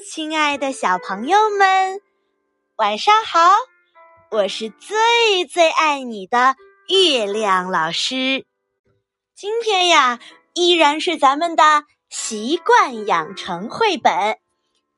[0.00, 2.00] 亲爱的小朋友们，
[2.76, 3.50] 晚上好！
[4.30, 6.56] 我是最最爱你的
[6.88, 8.44] 月亮老师。
[9.34, 10.18] 今天呀，
[10.54, 14.38] 依然是咱们的习惯养成绘本。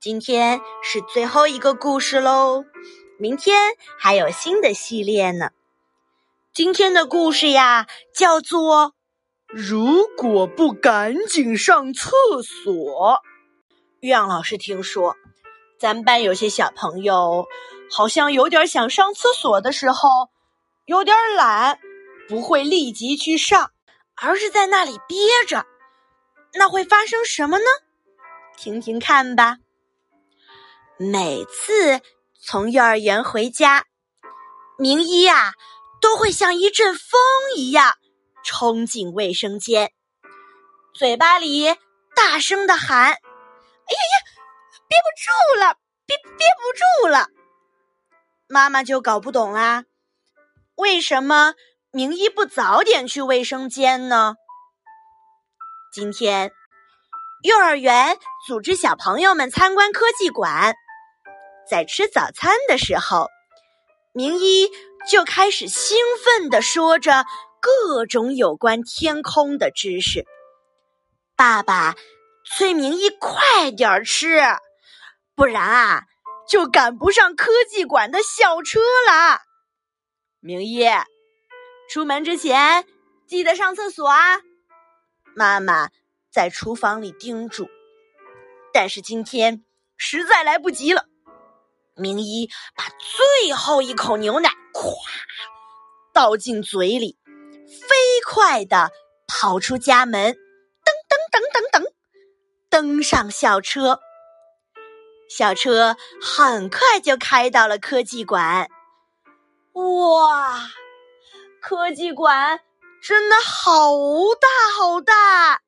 [0.00, 2.64] 今天是最后一个故事喽，
[3.18, 5.50] 明天还有新的系列呢。
[6.54, 8.86] 今天的故事呀，叫做
[9.48, 12.10] 《如果不赶紧上厕
[12.42, 12.72] 所》。
[14.08, 15.16] 让老师听说，
[15.78, 17.46] 咱们班有些小朋友
[17.90, 20.30] 好像有点想上厕所的时候，
[20.84, 21.78] 有点懒，
[22.28, 23.70] 不会立即去上，
[24.14, 25.66] 而是在那里憋着。
[26.54, 27.64] 那会发生什么呢？
[28.56, 29.58] 听听看吧。
[30.98, 32.00] 每次
[32.40, 33.84] 从幼儿园回家，
[34.78, 35.52] 明一啊
[36.00, 37.20] 都会像一阵风
[37.56, 37.92] 一样
[38.44, 39.92] 冲进卫生间，
[40.94, 41.74] 嘴巴里
[42.14, 43.18] 大声的喊。
[43.88, 44.14] 哎呀呀，
[44.88, 45.76] 憋不住了，
[46.06, 47.28] 憋憋不住了！
[48.48, 49.84] 妈妈就搞不懂啦，
[50.74, 51.54] 为什么
[51.92, 54.34] 明一不早点去卫生间呢？
[55.92, 56.52] 今天
[57.42, 60.74] 幼儿园组织小朋友们参观科技馆，
[61.70, 63.28] 在吃早餐的时候，
[64.12, 64.68] 明一
[65.08, 67.24] 就开始兴奋地说着
[67.60, 70.26] 各种有关天空的知识。
[71.36, 71.94] 爸爸。
[72.48, 74.40] 崔明一，快点儿吃，
[75.34, 76.02] 不然啊，
[76.48, 78.80] 就赶不上科技馆的校车
[79.10, 79.40] 了。
[80.40, 80.86] 明一，
[81.90, 82.86] 出门之前
[83.26, 84.40] 记得上厕所啊！
[85.34, 85.88] 妈妈
[86.32, 87.68] 在厨房里叮嘱。
[88.72, 89.64] 但是今天
[89.96, 91.06] 实在来不及了，
[91.96, 94.96] 明一把最后一口牛奶咵
[96.14, 97.18] 倒进嘴里，
[97.66, 98.92] 飞快的
[99.26, 100.36] 跑出家门，噔
[101.08, 101.95] 噔噔噔噔。
[102.76, 104.00] 登上校车，
[105.30, 108.68] 校车很快就开到了科技馆。
[109.72, 110.60] 哇，
[111.62, 112.60] 科技馆
[113.00, 113.94] 真的好
[114.38, 115.62] 大好大！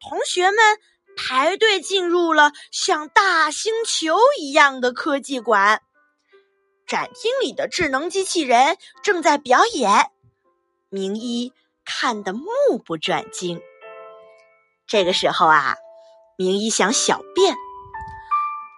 [0.00, 0.56] 同学们
[1.18, 5.82] 排队进入了像大星球一样的科技馆。
[6.86, 10.10] 展厅里的智能机器人正在表演，
[10.88, 11.52] 明一
[11.84, 12.46] 看得目
[12.82, 13.60] 不转睛。
[14.86, 15.76] 这个时候啊。
[16.38, 17.54] 明一想小便，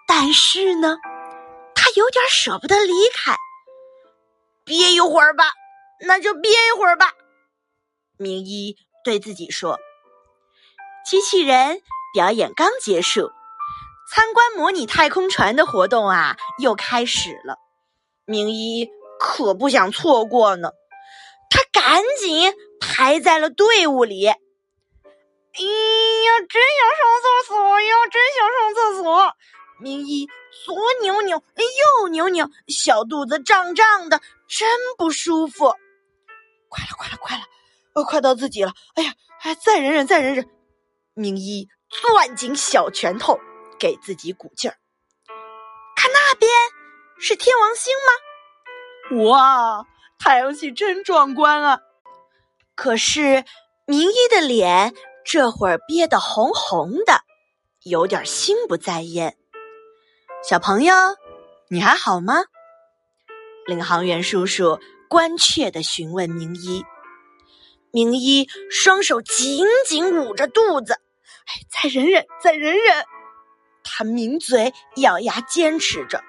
[0.06, 0.98] 但是呢，
[1.74, 3.36] 他有点舍不得离开。
[4.64, 5.52] 憋一会儿吧，
[6.06, 7.12] 那就憋一会儿吧。
[8.18, 9.78] 明一对自己说
[11.08, 11.80] ：“机器人
[12.12, 13.30] 表演刚结束，
[14.12, 17.56] 参观模拟太空船的活动啊又开始了。
[18.26, 20.70] 明一可不想错过呢，
[21.50, 24.32] 他赶紧排在了队伍里。”
[25.56, 27.94] 哎呀，真想上厕所呀！
[28.10, 29.32] 真想上厕所。
[29.80, 30.28] 明一
[30.64, 35.74] 左扭扭，右扭扭，小肚子胀胀的，真不舒服。
[36.68, 37.44] 快了，快了，快了！
[37.94, 38.72] 呃，快到自己了。
[38.94, 40.48] 哎呀，哎再忍忍，再忍忍。
[41.14, 43.38] 明一攥紧小拳头，
[43.78, 44.76] 给自己鼓劲儿。
[45.94, 46.50] 看那边，
[47.20, 49.28] 是天王星吗？
[49.28, 49.86] 哇，
[50.18, 51.78] 太阳系真壮观啊！
[52.74, 53.44] 可是
[53.86, 54.92] 明一的脸。
[55.24, 57.22] 这会儿憋得红红的，
[57.82, 59.36] 有点心不在焉。
[60.42, 60.94] 小朋友，
[61.68, 62.44] 你还好吗？
[63.66, 66.84] 领航员叔叔关切地询问明一。
[67.90, 70.94] 明一双手紧紧捂着肚子，
[71.46, 73.04] 哎，再忍忍，再忍忍。
[73.82, 76.22] 他抿嘴，咬牙，坚持着。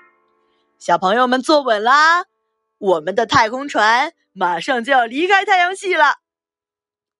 [0.77, 2.25] 小朋友们坐稳啦，
[2.77, 6.15] 我们的太空船马上就要离开太阳系了。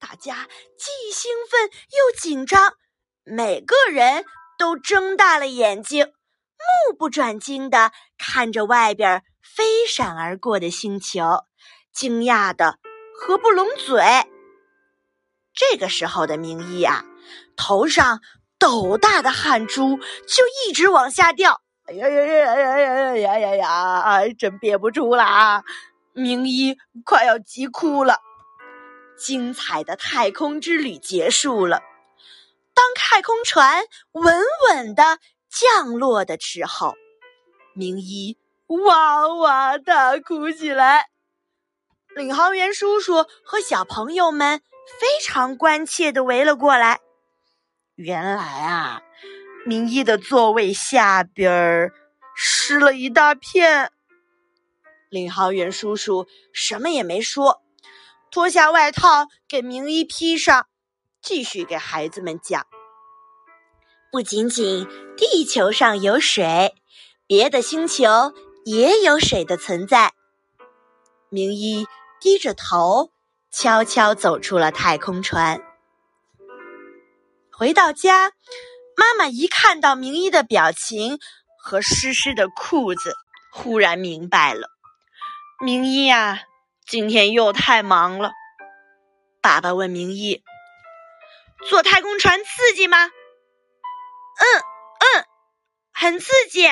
[0.08, 2.76] 大家既兴奋又紧张，
[3.24, 4.24] 每个人
[4.56, 11.46] 都睁大了眼睛，目不转睛的看着外边飞闪而过的星球，
[11.92, 12.78] 惊讶的
[13.20, 14.04] 合不拢嘴。
[15.56, 17.04] 这个时候的明一啊，
[17.58, 18.22] 头上
[18.60, 21.64] 斗大的汗珠就一直往下掉。
[21.88, 24.02] 哎呀呀呀呀呀呀呀呀！
[24.02, 25.64] 哎，真憋不住了啊！
[26.14, 28.20] 明一快要急哭了。
[29.18, 31.82] 精彩的太空之旅结束了。
[32.74, 35.20] 当太空船稳稳的
[35.50, 36.96] 降落的时候，
[37.74, 41.06] 明一哇哇大哭起来。
[42.16, 44.62] 领航员叔叔和小朋友们
[45.00, 47.02] 非常关切的围了过来。
[47.96, 49.02] 原来啊，
[49.66, 51.94] 明一的座位下边儿
[52.36, 53.92] 湿了一大片。
[55.10, 57.62] 领航员叔叔什么也没说。
[58.36, 60.68] 脱下外套给明一披上，
[61.22, 62.68] 继续给孩子们讲。
[64.12, 64.86] 不仅仅
[65.16, 66.76] 地球上有水，
[67.28, 68.34] 别的星球
[68.66, 70.12] 也有水的存在。
[71.30, 71.88] 明一
[72.20, 73.10] 低着头，
[73.54, 75.62] 悄悄走出了太空船。
[77.54, 78.34] 回到家，
[78.98, 81.20] 妈妈一看到明一的表情
[81.58, 83.16] 和湿湿的裤子，
[83.54, 84.68] 忽然明白了：
[85.62, 86.42] 明一呀，
[86.88, 88.32] 今天又太忙了。
[89.42, 90.44] 爸爸问明一
[91.68, 93.06] ：“坐太空船刺激吗
[94.38, 94.46] ？”“嗯
[95.00, 95.26] 嗯，
[95.94, 96.68] 很刺激。”“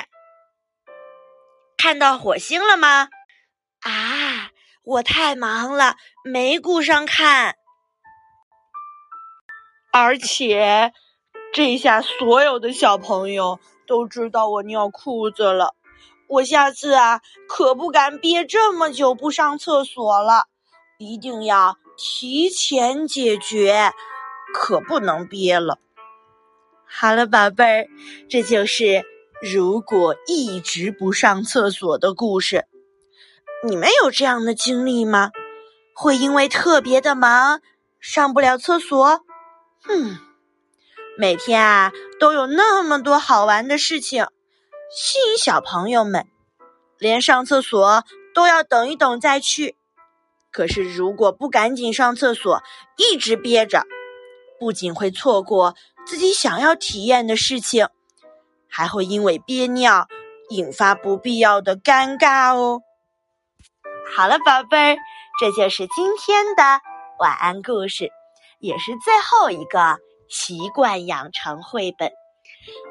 [1.77, 3.09] 看到火星了吗
[3.81, 4.51] ？”“啊。”
[4.85, 5.95] 我太忙了，
[6.25, 7.55] 没顾上看。
[9.93, 10.91] 而且，
[11.53, 15.73] 这下所有的小朋友都知道我尿裤子了。
[16.27, 20.45] 我下次啊，可不敢憋这么久不上厕所了，
[20.97, 23.91] 一定要提前解决，
[24.53, 25.79] 可不能憋了。
[26.85, 27.87] 好了，宝贝儿，
[28.29, 29.03] 这就是
[29.41, 32.65] 如果一直不上厕所的故事。
[33.65, 35.31] 你们有这样的经历吗？
[35.95, 37.61] 会因为特别的忙
[37.99, 39.21] 上不了厕所？
[39.87, 40.17] 嗯，
[41.17, 44.27] 每天啊都有那么多好玩的事情
[44.95, 46.27] 吸引小朋友们，
[46.99, 48.03] 连上厕所
[48.35, 49.75] 都要等一等再去。
[50.51, 52.61] 可是如果不赶紧上厕所，
[52.95, 53.87] 一直憋着，
[54.59, 55.75] 不仅会错过
[56.05, 57.87] 自己想要体验的事情，
[58.69, 60.07] 还会因为憋尿
[60.49, 62.83] 引发不必要的尴尬哦。
[64.15, 64.97] 好了，宝贝儿，
[65.39, 66.63] 这就是今天的
[67.17, 68.11] 晚安故事，
[68.59, 69.97] 也是最后一个
[70.29, 72.11] 习惯养成绘本。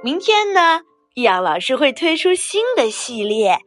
[0.03, 0.81] 明天呢，
[1.15, 3.59] 易阳老师会推出新的系列，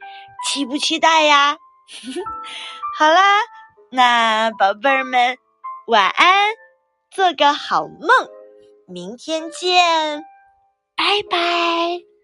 [0.47, 1.57] 期不期待呀？
[2.97, 3.21] 好啦，
[3.91, 5.37] 那宝贝儿们
[5.87, 6.53] 晚安，
[7.11, 8.09] 做个好梦，
[8.87, 10.23] 明天见，
[10.95, 12.14] 拜拜。